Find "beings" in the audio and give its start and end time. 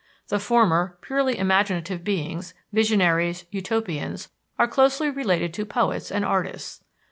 2.03-2.55